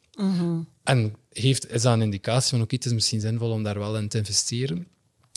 [0.83, 3.97] En heeft, is dat een indicatie van, oké, het is misschien zinvol om daar wel
[3.97, 4.87] in te investeren.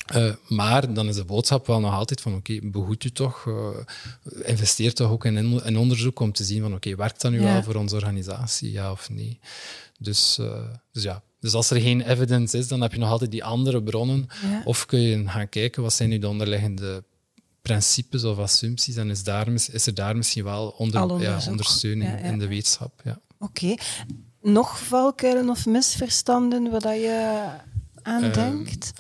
[0.09, 4.49] Eh, maar dan is de boodschap wel nog altijd van, oké, behoed u toch, eh,
[4.49, 7.53] investeer toch ook in, in onderzoek om te zien van, oké, werkt dat nu Ja.
[7.53, 9.39] wel voor onze organisatie, ja of nee?
[9.99, 10.61] Dus, eh,
[10.93, 13.83] dus ja, dus als er geen evidence is, dan heb je nog altijd die andere
[13.83, 14.29] bronnen.
[14.51, 14.63] Ja.
[14.65, 17.05] Of kun je gaan kijken, wat zijn nu de onderliggende
[17.63, 22.39] principes of assumpties en is, daar, is er daar misschien wel onder, ja, ondersteuning in
[22.39, 23.01] de wetenschap?
[23.05, 23.21] Ja.
[23.39, 23.75] Oké.
[24.43, 27.45] Nog valkuilen of misverstanden waar dat je
[28.09, 28.93] aan Ehm, denkt?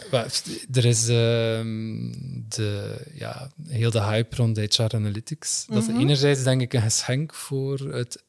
[0.72, 2.12] Er is ehm,
[2.48, 5.66] de, ja, heel de hype rond HR Analytics.
[5.68, 8.22] Dat is enerzijds denk ik een geschenk voor het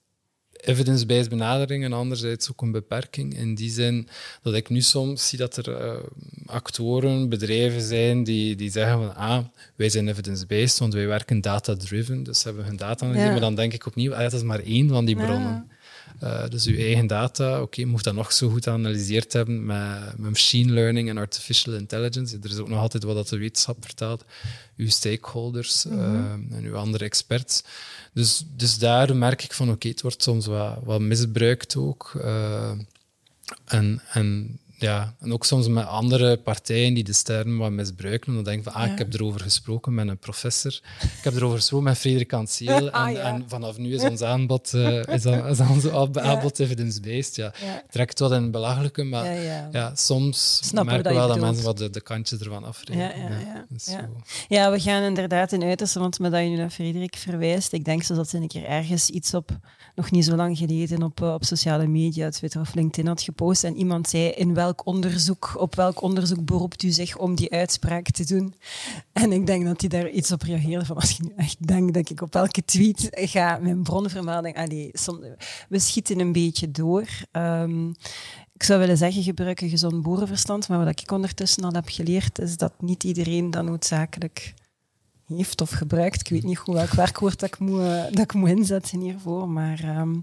[0.61, 3.37] evidence-based benadering en anderzijds ook een beperking.
[3.37, 4.07] In die zin
[4.41, 5.95] dat ik nu soms zie dat er eh,
[6.45, 12.23] actoren, bedrijven zijn die, die zeggen van ah, wij zijn evidence-based, want wij werken data-driven,
[12.23, 13.31] dus hebben we hun data Ja.
[13.31, 15.69] Maar dan denk ik opnieuw, ah, dat is maar één van die bronnen.
[16.19, 20.29] Eh, dus uw eigen data, oké, moet dat nog zo goed geanalyseerd hebben met, met
[20.29, 22.37] machine learning en artificial intelligence.
[22.43, 24.25] Er is ook nog altijd wat dat de wetenschap vertelt.
[24.77, 27.63] Uw stakeholders eh, en uw andere experts.
[28.13, 32.19] Dus, dus daar merk ik van, oké, het wordt soms wat, wat misbruikt ook.
[32.23, 32.71] Eh,
[33.65, 38.33] en, en, ja, en ook soms met andere partijen die de sterren wat misbruiken.
[38.33, 38.91] Dan denk ik van, ah, Ja.
[38.91, 40.79] ik heb erover gesproken met een professor.
[41.01, 42.67] Ik heb erover gesproken met Frederik Anceel.
[42.87, 43.19] En, Ah, ja.
[43.19, 47.35] en vanaf nu is ons aanbod, eh, is, is onze aanbod evidence-based.
[47.35, 47.53] Ja.
[47.65, 47.75] Ja.
[47.83, 49.91] Ik trek het wat in belachelijke, maar Ja, ja, ja.
[49.95, 53.07] soms Snap merken we wel dat mensen wat de, de kantjes ervan afrekenen.
[53.07, 53.65] Ja, ja, ja.
[53.69, 53.79] Ja.
[53.79, 53.97] zo.
[54.47, 57.85] Ja, we gaan inderdaad in uiterste, want met dat je nu naar Frederik verwijst, ik
[57.85, 59.49] denk zo dat ze een keer ergens iets op,
[59.95, 63.63] nog niet zo lang geleden, op, eh, op sociale media, Twitter of LinkedIn had gepost
[63.63, 68.11] en iemand zei in welk onderzoek, op welk onderzoek beroept u zich om die uitspraak
[68.11, 68.53] te doen.
[69.13, 71.93] En ik denk dat hij daar iets op reageerde van als je nu echt denkt
[71.93, 74.91] dat ik op elke tweet ga mijn bronvermelding, allee,
[75.69, 77.05] we schieten een beetje door.
[77.31, 77.89] Ehm,
[78.53, 82.39] ik zou willen zeggen, gebruik een gezond boerenverstand, maar wat ik ondertussen al heb geleerd,
[82.39, 84.53] is dat niet iedereen dat noodzakelijk
[85.27, 86.19] heeft of gebruikt.
[86.19, 87.49] Ik weet niet goed welk werkwoord dat
[88.13, 90.15] ik moet, inzetten hiervoor, maar ehm,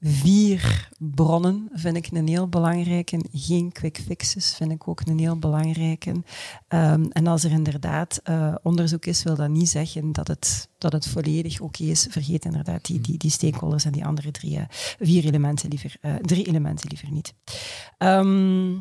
[0.00, 3.24] vier bronnen vind ik een heel belangrijke.
[3.32, 6.22] Geen quick fixes vind ik ook een heel belangrijke.
[6.68, 10.92] Ehm, en als er inderdaad eh, onderzoek is, wil dat niet zeggen dat het, dat
[10.92, 12.06] het volledig oké is.
[12.10, 14.64] Vergeet inderdaad die, die, die stakeholders en die andere drie, eh,
[14.98, 17.34] vier elementen liever, eh, drie elementen liever niet.
[17.98, 18.72] Ehm,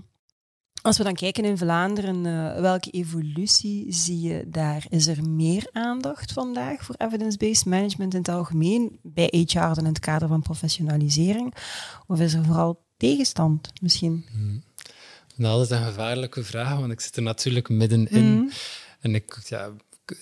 [0.81, 4.85] als we dan kijken in Vlaanderen, eh, welke evolutie zie je daar?
[4.89, 9.85] Is er meer aandacht vandaag voor evidence-based management in het algemeen, bij HR dan in
[9.85, 11.53] het kader van professionalisering?
[12.07, 14.25] Of is er vooral tegenstand misschien?
[15.35, 18.33] Dat is een gevaarlijke vraag, want ik zit er natuurlijk middenin.
[18.33, 18.49] Mhm.
[18.99, 19.71] En ik ja,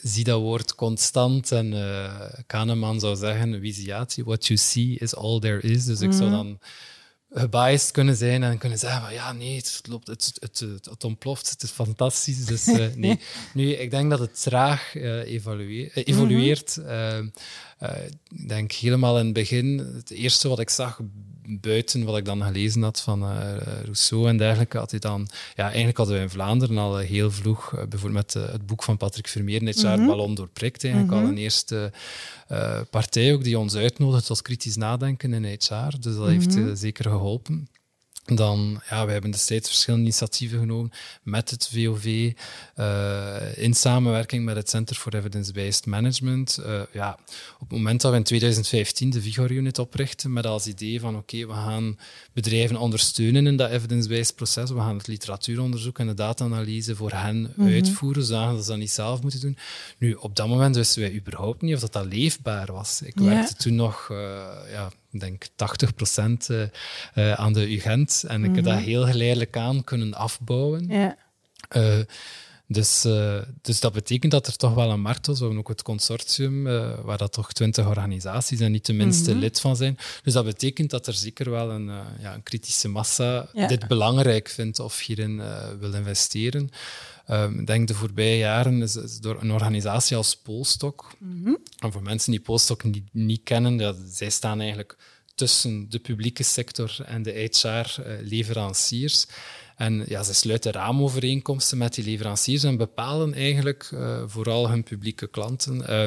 [0.01, 1.51] zie dat woord constant.
[1.51, 5.85] En eh Kahneman zou zeggen, visiatie, what you see is all there is.
[5.85, 6.59] Dus ik zou dan
[7.31, 11.03] gebiased kunnen zijn en kunnen zeggen van ja, nee, het, loopt, het, het, het, het
[11.03, 12.45] ontploft, het is fantastisch.
[12.45, 13.19] Dus eh, nee.
[13.53, 16.77] Nu, ik denk dat het traag eh, eh, evolueert.
[16.77, 17.25] Eh, eh,
[17.79, 20.99] ik denk helemaal in het begin, het eerste wat ik zag
[21.49, 25.27] buiten wat ik dan gelezen had van eh, Rousseau en dergelijke, had hij dan...
[25.55, 28.65] Ja, eigenlijk hadden we in Vlaanderen al eh, heel vroeg, eh, bijvoorbeeld met eh, het
[28.65, 31.91] boek van Patrick Vermeer, dit jaar Ballon doorprikt, eigenlijk al een eerste
[32.47, 35.97] eh, partij ook die ons uitnodigt tot kritisch nadenken in HR.
[35.99, 37.67] Dus dat heeft eh, zeker geholpen.
[38.35, 40.91] Dan, ja, we hebben destijds verschillende initiatieven genomen
[41.23, 42.31] met het VOV,
[42.79, 46.59] uh, in samenwerking met het Center for Evidence-Based Management.
[46.65, 47.17] Uh, ja,
[47.53, 51.35] op het moment dat we in 2015 de Vigor-unit oprichten, met als idee van oké,
[51.35, 51.97] okay, we gaan
[52.33, 57.37] bedrijven ondersteunen in dat evidence-based proces, we gaan het literatuuronderzoek en de data-analyse voor hen
[57.37, 57.73] mm -hmm.
[57.73, 59.57] uitvoeren, zodat ze dat niet zelf moeten doen.
[59.97, 63.01] Nu, op dat moment wisten wij überhaupt niet of dat, dat leefbaar was.
[63.01, 63.25] Ik ja.
[63.25, 64.17] werkte toen nog, uh,
[64.71, 66.61] ja, denk 80 procent uh,
[67.15, 68.23] uh, aan de UGent.
[68.27, 70.87] En ik heb dat heel geleidelijk aan kunnen afbouwen.
[70.89, 71.17] Ja.
[71.75, 71.99] Uh,
[72.69, 73.01] dus,
[73.61, 75.37] dus dat betekent dat er toch wel een markt was.
[75.39, 76.63] We hebben ook het consortium,
[77.03, 79.39] waar dat toch twintig organisaties en niet de minste Mhm.
[79.39, 79.97] lid van zijn.
[80.23, 81.85] Dus dat betekent dat er zeker wel een,
[82.19, 83.67] ja, een kritische massa Ja.
[83.67, 85.41] dit belangrijk vindt of hierin
[85.79, 86.69] wil investeren.
[87.31, 91.11] Um, ik denk de voorbije jaren is, is door een organisatie als Polstok.
[91.19, 91.55] Mhm.
[91.79, 94.97] En voor mensen die Polstok niet, niet kennen, ja, zij staan eigenlijk
[95.35, 99.27] tussen de publieke sector en de HR-leveranciers.
[99.75, 105.27] En ja, ze sluiten raamovereenkomsten met die leveranciers en bepalen eigenlijk uh, vooral hun publieke
[105.27, 106.03] klanten uh,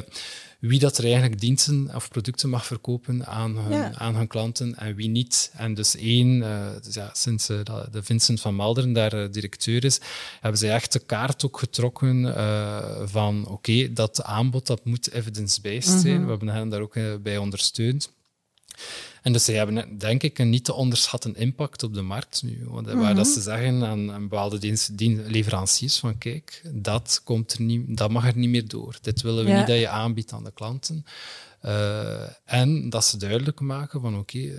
[0.61, 3.93] wie dat er eigenlijk diensten of producten mag verkopen aan hun, Ja.
[3.95, 5.51] aan hun klanten en wie niet.
[5.55, 9.33] En dus één, uh, dus ja, sinds uh, dat de Vincent van Malderen daar uh,
[9.33, 10.01] directeur is,
[10.41, 12.35] hebben ze echt de kaart ook getrokken
[13.09, 15.99] van oké, dat aanbod dat moet evidence-based Mhm.
[16.01, 16.25] zijn.
[16.25, 18.13] We hebben hen daar ook bij ondersteund.
[19.23, 22.65] En dus ze hebben, denk ik, een niet te onderschatten impact op de markt nu.
[22.69, 23.15] Want waar Mhm.
[23.15, 27.97] dat ze zeggen aan, aan bepaalde dienst, dien, leveranciers van kijk, dat, komt er niet,
[27.97, 28.99] dat mag er niet meer door.
[29.03, 29.59] Dit willen we Ja.
[29.59, 31.05] niet dat je aanbiedt aan de klanten.
[31.65, 34.53] Uh, en dat ze duidelijk maken van oké,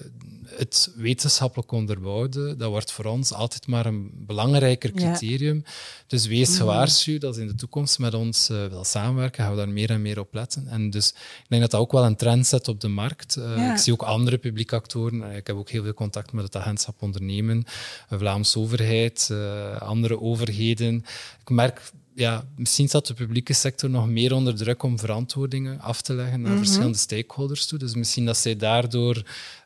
[0.45, 5.11] het wetenschappelijk onderbouwde, dat wordt voor ons altijd maar een belangrijker Ja.
[5.11, 5.63] criterium.
[6.07, 6.57] Dus wees Mhm.
[6.57, 10.01] gewaarschuwd dat in de toekomst met ons uh, wil samenwerken, gaan we daar meer en
[10.01, 10.67] meer op letten.
[10.67, 13.37] En dus ik denk dat dat ook wel een trend zet op de markt.
[13.37, 13.71] Uh, Ja.
[13.73, 15.19] Ik zie ook andere publieke actoren.
[15.21, 17.63] Uh, Ik heb ook heel veel contact met het agentschap ondernemen,
[18.09, 20.95] de Vlaamse overheid, uh, andere overheden.
[21.41, 21.81] Ik merk
[22.15, 26.41] ja, misschien staat de publieke sector nog meer onder druk om verantwoordingen af te leggen
[26.41, 26.59] naar Mhm.
[26.63, 27.79] verschillende stakeholders toe.
[27.79, 29.23] Dus misschien dat zij daardoor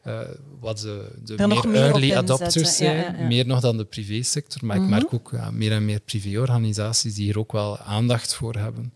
[0.08, 0.20] uh,
[0.60, 3.28] wat de, de Er meer early adopters zijn, ja, ja.
[3.28, 4.66] meer nog dan de privésector.
[4.66, 4.86] Maar Mhm.
[4.86, 8.94] ik merk ook ja, meer en meer privéorganisaties die hier ook wel aandacht voor hebben.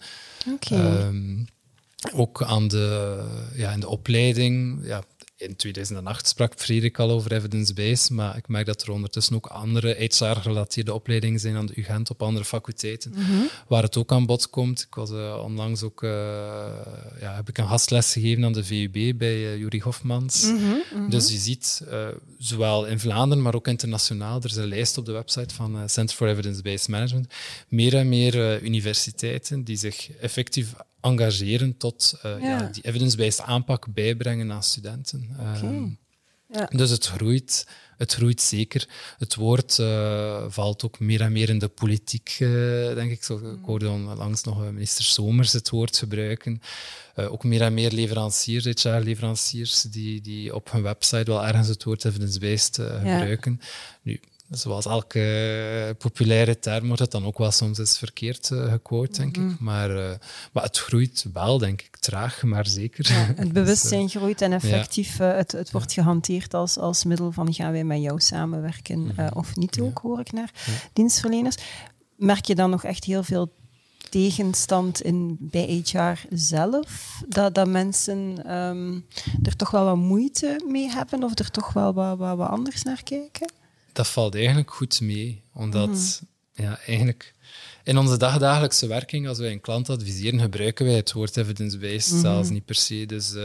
[0.53, 0.75] Oké.
[0.75, 1.37] Ehm,
[2.13, 3.19] ook aan de,
[3.55, 4.79] ja, in de opleiding.
[4.83, 5.03] Ja,
[5.39, 9.95] in 2008 sprak Frederik al over evidence-based, maar ik merk dat er ondertussen ook andere
[9.99, 13.31] HR-gerelateerde opleidingen zijn aan de UGent op andere faculteiten, Mhm.
[13.67, 14.81] waar het ook aan bod komt.
[14.81, 16.09] Ik was uh, onlangs ook, uh,
[17.19, 20.43] ja, heb ik een gastles gegeven aan de VUB bij uh, Jurie Hofmans.
[20.43, 20.57] Mhm,
[20.93, 21.09] mhm.
[21.09, 21.81] Dus je ziet,
[22.37, 26.15] zowel in Vlaanderen, maar ook internationaal, er is een lijst op de website van Center
[26.15, 27.33] for Evidence-Based Management,
[27.67, 32.47] meer en meer universiteiten die zich effectief engageren tot uh, Ja.
[32.47, 32.69] ja.
[32.71, 35.29] die evidence-based aanpak bijbrengen aan studenten.
[35.63, 35.97] Um,
[36.53, 36.65] Ja.
[36.65, 38.87] Dus het groeit, het groeit zeker.
[39.17, 42.49] Het woord uh, valt ook meer en meer in de politiek, uh,
[42.93, 43.23] denk ik.
[43.23, 46.61] Zo, ik hoorde onlangs nog minister Somers het woord gebruiken.
[47.15, 51.83] Uh, ook meer en meer leveranciers, HR-leveranciers, die, die op hun website wel ergens het
[51.83, 53.61] woord evidence-based gebruiken.
[54.01, 59.19] Nu, zoals elke populaire term wordt het dan ook wel soms eens verkeerd uh, gequote,
[59.19, 59.59] denk ik.
[59.59, 60.11] Maar, uh,
[60.51, 61.97] maar het groeit wel, denk ik.
[61.97, 63.11] Traag, maar zeker.
[63.11, 67.31] Ja, het bewustzijn Dus, uh, groeit en effectief het, het wordt gehanteerd als, als middel
[67.31, 69.29] van gaan wij met jou samenwerken Mhm.
[69.33, 70.51] of niet ook, hoor ik naar
[70.93, 71.55] dienstverleners.
[72.15, 73.51] Merk je dan nog echt heel veel
[74.09, 77.21] tegenstand in, bij HR zelf?
[77.27, 79.05] Dat, dat mensen um,
[79.43, 82.83] er toch wel wat moeite mee hebben of er toch wel wat, wat, wat anders
[82.83, 83.51] naar kijken?
[83.99, 86.63] Dat valt eigenlijk goed mee, omdat Mhm.
[86.65, 87.33] ja, eigenlijk
[87.83, 92.19] in onze dagdagelijkse werking, als wij een klant adviseren, gebruiken wij het woord evidence-based Mhm.
[92.21, 93.03] zelfs niet per se.
[93.05, 93.43] Dus uh,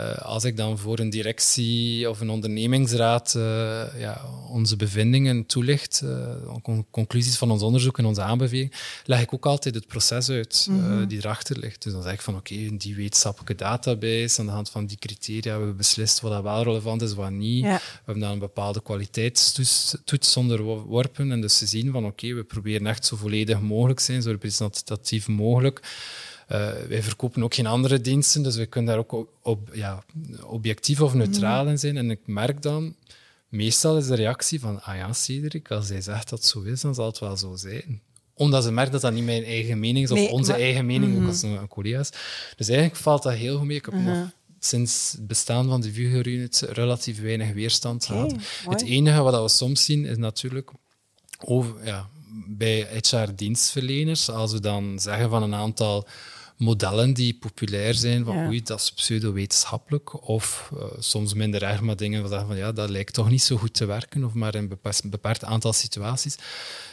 [0.00, 3.42] uh, als ik dan voor een directie of een ondernemingsraad uh,
[3.98, 6.02] ja, onze bevindingen toelicht,
[6.62, 8.72] con conclusies van ons onderzoek en onze aanbeveling,
[9.04, 11.06] leg ik ook altijd het proces uit Mhm.
[11.06, 11.82] die erachter ligt.
[11.82, 14.98] Dus dan zeg ik van oké, okay, die wetenschappelijke database, aan de hand van die
[14.98, 17.64] criteria hebben we beslist wat dat wel relevant is, wat niet.
[17.64, 17.76] Ja.
[17.76, 22.44] We hebben dan een bepaalde kwaliteitstoets onderworpen en dus te zien van oké, okay, we
[22.44, 25.80] proberen echt zo volledig mogelijk zijn, zo representatief mogelijk.
[26.52, 30.04] Uh, wij verkopen ook geen andere diensten, dus we kunnen daar ook op, op ja,
[30.42, 31.96] objectief of neutraal in zijn.
[31.96, 32.94] En ik merk dan,
[33.48, 36.80] meestal is de reactie van, ah ja, Cedric, als hij zegt dat het zo is,
[36.80, 38.00] dan zal het wel zo zijn.
[38.34, 40.86] Omdat ze merken dat dat niet mijn eigen mening is, of Nee, onze maar- eigen
[40.86, 41.22] mening, Mhm.
[41.22, 42.10] ook als een, een collega's.
[42.56, 43.76] Dus eigenlijk valt dat heel goed mee.
[43.76, 44.04] Ik heb Mhm.
[44.04, 44.30] nog
[44.60, 48.34] sinds het bestaan van de Vigor Unit relatief weinig weerstand gehad.
[48.68, 50.70] Het enige wat we soms zien, is natuurlijk
[51.44, 52.08] over, ja,
[52.46, 56.06] bij HR-dienstverleners, als we dan zeggen van een aantal
[56.56, 58.46] modellen die populair zijn, van Ja.
[58.46, 63.14] oei, dat is pseudo-wetenschappelijk, of eh, soms minder erg, maar dingen van ja, dat lijkt
[63.14, 66.36] toch niet zo goed te werken, of maar in een bepa- bepaald aantal situaties,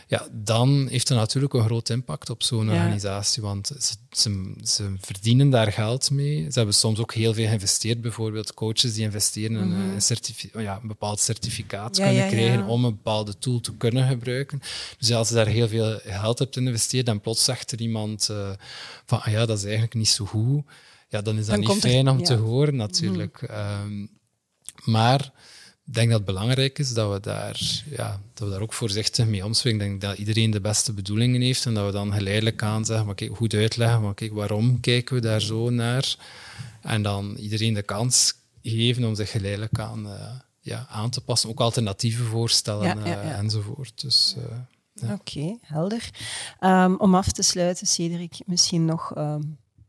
[0.08, 2.72] ja, dan heeft dat natuurlijk een groot impact op zo'n Ja.
[2.74, 6.44] organisatie, want ze, ze, ze verdienen daar geld mee.
[6.52, 9.90] Ze hebben soms ook heel veel geïnvesteerd, bijvoorbeeld coaches die investeren in Mhm.
[9.90, 14.62] een, certifi- ja, een bepaald certificaat kunnen krijgen om een bepaalde tool te kunnen gebruiken.
[15.00, 18.50] Dus als je daar heel veel geld hebt investeerd en plots zegt er iemand eh,
[19.06, 20.64] van ah ja, dat is eigenlijk niet zo goed,
[21.10, 22.24] ja, dan is dat Dan niet er- fijn om ja.
[22.26, 23.42] te horen natuurlijk.
[23.42, 24.06] Ehm,
[24.84, 25.32] maar
[25.86, 29.26] ik denk dat het belangrijk is dat we daar, ja, dat we daar ook voorzichtig
[29.26, 29.82] mee omspringen.
[29.82, 33.06] Ik denk dat iedereen de beste bedoelingen heeft en dat we dan geleidelijk aan zeggen,
[33.06, 36.16] maar kijk, goed uitleggen, maar kijk, waarom kijken we daar zo naar?
[36.82, 41.50] En dan iedereen de kans geven om zich geleidelijk aan, eh, ja, aan te passen.
[41.50, 43.22] Ook alternatieven voorstellen Ja, ja, ja.
[43.22, 44.02] eh, enzovoort.
[44.02, 44.58] Dus, eh,
[44.94, 45.14] Ja.
[45.14, 46.10] Oké, helder.
[46.60, 49.42] Ehm, om af te sluiten, Cedric, misschien nog ehm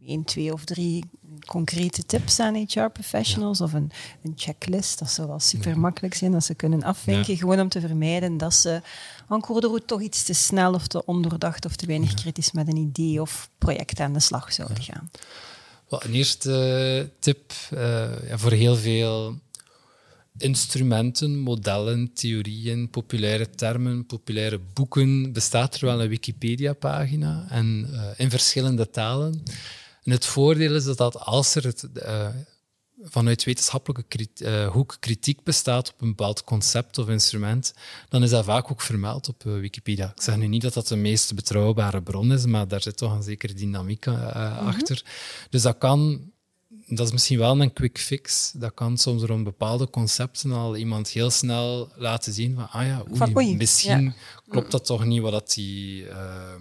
[0.07, 1.05] één, twee of drie
[1.47, 3.91] concrete tips aan HR-professionals of een,
[4.23, 4.99] een checklist.
[4.99, 7.39] Dat zou wel super makkelijk zijn dat ze kunnen afvinken, Ja.
[7.39, 8.81] gewoon om te vermijden dat ze
[9.29, 12.77] de route toch iets te snel of te ondoordacht of te weinig kritisch met een
[12.77, 15.11] idee of project aan de slag zouden gaan.
[15.89, 19.39] Wel, een eerste tip eh, ja, voor heel veel
[20.39, 28.31] instrumenten, modellen, theorieën, populaire termen, populaire boeken bestaat er wel een Wikipedia-pagina en eh, in
[28.31, 29.43] verschillende talen.
[30.03, 32.29] En het voordeel is dat, dat als er het, eh,
[33.03, 37.75] vanuit wetenschappelijke krit- eh, hoek kritiek bestaat op een bepaald concept of instrument,
[38.09, 40.13] dan is dat vaak ook vermeld op Wikipedia.
[40.15, 43.13] Ik zeg nu niet dat dat de meest betrouwbare bron is, maar daar zit toch
[43.13, 45.05] een zekere dynamiek eh, achter.
[45.51, 46.32] Dus dat kan
[46.87, 48.53] dat is misschien wel een quick fix.
[48.55, 53.03] Dat kan soms rond bepaalde concepten al iemand heel snel laten zien van, ah ja,
[53.09, 54.15] oei, Van, oei, misschien ja.
[54.49, 56.55] klopt dat toch niet wat dat die eh,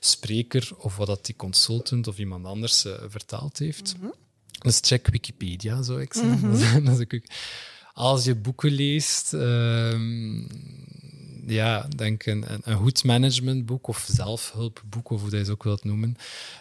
[0.00, 3.94] spreker of wat dat die consultant of iemand anders eh, vertaald heeft.
[4.58, 6.84] Dus check Wikipedia, zou ik zeggen.
[6.84, 7.22] Dat is ook-
[7.94, 10.44] als je boeken leest, ehm,
[11.46, 16.16] ja, denk een, een, goed managementboek of zelfhulpboek, of hoe je het ook wilt noemen.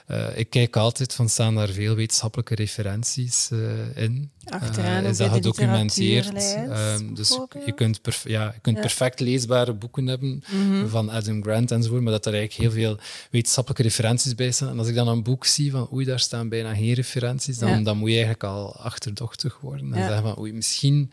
[0.05, 4.31] Eh, ik kijk altijd van, staan daar veel wetenschappelijke referenties eh, in?
[4.49, 6.55] Achteraan Eh, is dat gedocumenteerd?
[6.55, 10.87] Ehm, dus je kunt, ja, je kunt perfect leesbare boeken hebben Mhm.
[10.87, 12.97] van Adam Grant enzovoort, maar dat er eigenlijk heel veel
[13.31, 14.69] wetenschappelijke referenties bij staan.
[14.69, 17.83] En als ik dan een boek zie van oei, daar staan bijna geen referenties, dan,
[17.83, 19.93] dan moet je eigenlijk al achterdochtig worden.
[19.93, 21.11] En zeggen van oei, misschien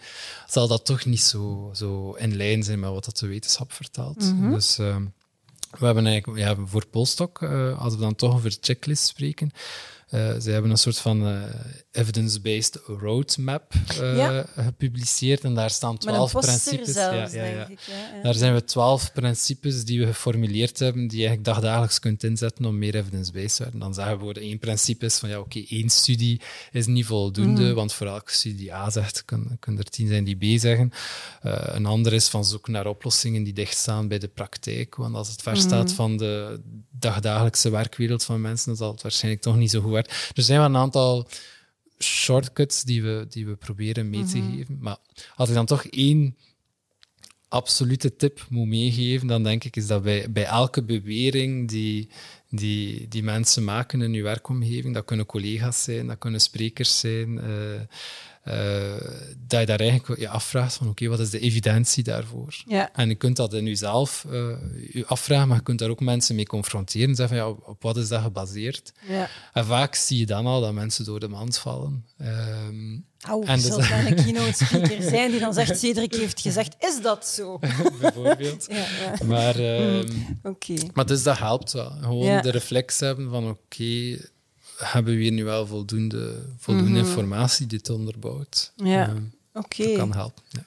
[0.49, 4.33] zal dat toch niet zo, zo in lijn zijn met wat dat de wetenschap vertaalt.
[4.35, 4.51] Mhm.
[4.51, 5.03] Dus ehm,
[5.79, 9.51] we hebben eigenlijk ja, voor Polstok, eh, als we dan toch over checklist spreken,
[10.13, 11.43] eh ze hebben een soort van eh,
[11.91, 14.47] evidence-based roadmap eh, Ja.
[14.57, 16.93] gepubliceerd en daar staan twaalf principes.
[16.93, 17.79] zelfs, ja, ja, ik.
[18.23, 22.65] Daar zijn we twaalf principes die we geformuleerd hebben, die je eigenlijk dagdagelijks kunt inzetten
[22.65, 23.81] om meer evidence-based te worden.
[23.81, 26.41] Dan zeggen we één principe is van ja, oké, één studie
[26.73, 27.75] is niet voldoende, Mhm.
[27.75, 30.91] want voor elke studie die A zegt, kunnen kun er tien zijn die B zeggen.
[31.43, 35.43] Een ander is van zoeken naar oplossingen die dichtstaan bij de praktijk, want als het
[35.43, 35.95] ver staat Mhm.
[35.95, 40.43] van de dagdagelijkse werkwereld van mensen, dan zal het waarschijnlijk toch niet zo goed Er
[40.43, 41.29] zijn wel een aantal
[41.99, 44.51] shortcuts die we, die we proberen mee te Mhm.
[44.57, 44.79] geven.
[44.81, 44.97] Maar
[45.37, 46.37] als ik dan toch één
[47.49, 52.09] absolute tip moet meegeven, dan denk ik is dat bij, bij elke bewering die,
[52.51, 57.39] die, die mensen maken in uw werkomgeving, dat kunnen collega's zijn, dat kunnen sprekers zijn,
[57.41, 57.81] eh,
[59.47, 62.55] dat je daar eigenlijk je afvraagt van oké, wat is de evidentie daarvoor?
[62.67, 62.91] Ja.
[62.93, 64.49] En je kunt dat in jezelf eh
[64.93, 67.15] je afvragen, maar je kunt daar ook mensen mee confronteren.
[67.15, 68.93] Zeggen van, ja, op wat is dat gebaseerd?
[69.09, 69.29] Ja.
[69.53, 72.05] En vaak zie je dan al dat mensen door de mand vallen.
[72.17, 73.05] En
[73.47, 77.03] er dus- zal wel een keynote speaker zijn die dan zegt, Cedric heeft gezegd, is
[77.03, 77.59] dat zo?
[78.01, 78.67] bijvoorbeeld.
[78.71, 79.25] Ja, ja.
[79.27, 79.57] Maar,
[80.43, 80.75] Oké.
[80.95, 81.91] maar dus dat helpt wel.
[82.01, 82.41] Gewoon Ja.
[82.41, 84.19] de reflex hebben van oké,
[84.85, 87.09] hebben we hier nu wel voldoende, voldoende Mhm.
[87.09, 88.73] informatie die het onderbouwt?
[88.77, 89.09] Ja.
[89.09, 89.85] Ehm, Oké.
[89.85, 90.43] dat kan helpen.
[90.49, 90.65] Ja.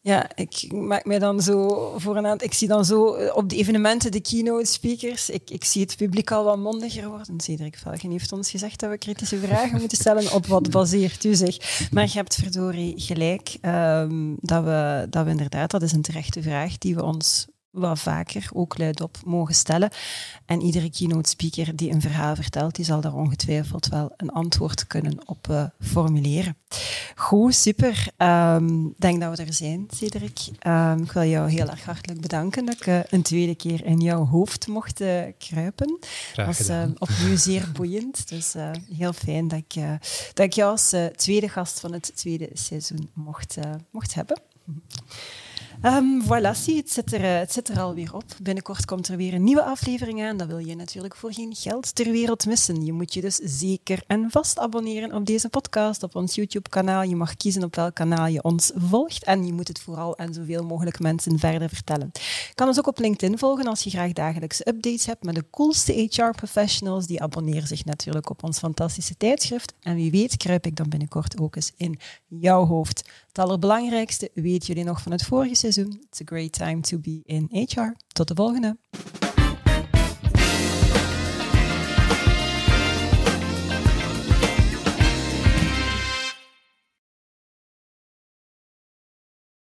[0.00, 2.46] Ja, ik maak mij dan zo voor een aantal...
[2.46, 5.30] Ik zie dan zo eh, op de evenementen de keynote speakers.
[5.30, 7.40] Ik, ik zie het publiek al wat mondiger worden.
[7.40, 10.32] Cedric Velgen heeft ons gezegd dat we kritische vragen moeten stellen.
[10.32, 11.88] Op wat baseert u zich?
[11.90, 15.70] Maar je hebt verdorie gelijk ehm, dat, we, dat we inderdaad...
[15.70, 19.90] Dat is een terechte vraag die we ons wat vaker ook luidop mogen stellen.
[20.46, 24.86] En iedere keynote speaker die een verhaal vertelt, die zal daar ongetwijfeld wel een antwoord
[24.86, 26.56] kunnen op eh, formuleren.
[27.16, 28.06] Goed, super.
[28.16, 30.38] Ehm, Ik denk dat we er zijn, Cedric.
[30.58, 34.00] Ehm, ik wil jou heel erg hartelijk bedanken dat ik eh, een tweede keer in
[34.00, 35.98] jouw hoofd mocht eh, kruipen.
[36.00, 36.88] Graag Dat was gedaan.
[36.88, 38.28] eh, opnieuw zeer boeiend.
[38.28, 38.54] Dus
[38.96, 39.82] heel fijn dat ik,
[40.34, 43.56] dat ik jou als tweede gast van het tweede seizoen mocht,
[43.90, 44.40] mocht hebben.
[45.84, 48.24] Um, voilà, zie, het zit, er, eh, het zit er alweer op.
[48.42, 50.36] Binnenkort komt er weer een nieuwe aflevering aan.
[50.36, 52.84] Dat wil je natuurlijk voor geen geld ter wereld missen.
[52.84, 57.02] Je moet je dus zeker en vast abonneren op deze podcast, op ons YouTube-kanaal.
[57.02, 59.24] Je mag kiezen op welk kanaal je ons volgt.
[59.24, 62.10] En je moet het vooral aan zoveel mogelijk mensen verder vertellen.
[62.12, 65.44] Je kan ons ook op LinkedIn volgen als je graag dagelijkse updates hebt met de
[65.50, 67.06] coolste HR-professionals.
[67.06, 69.74] Die abonneren zich natuurlijk op ons fantastische tijdschrift.
[69.80, 71.98] En wie weet kruip ik dan binnenkort ook eens in
[72.28, 73.08] jouw hoofd.
[73.38, 76.02] Het allerbelangrijkste weten jullie nog van het vorige seizoen.
[76.10, 77.96] It's a great time to be in HR.
[78.12, 78.76] Tot de volgende.